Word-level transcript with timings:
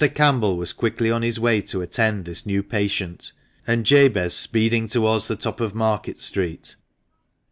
Campbell 0.15 0.57
was 0.57 0.73
quickly 0.73 1.11
on 1.11 1.21
his 1.21 1.39
way 1.39 1.61
to 1.61 1.83
attend 1.83 2.25
this 2.25 2.43
new 2.43 2.63
patient, 2.63 3.33
and 3.67 3.85
Jabez 3.85 4.33
speeding 4.33 4.87
towards 4.87 5.27
the 5.27 5.35
top 5.35 5.61
of 5.61 5.75
Market 5.75 6.17
Street. 6.17 6.75